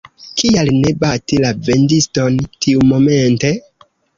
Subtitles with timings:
[0.41, 3.57] Kial ne bati la vendiston tiumomente?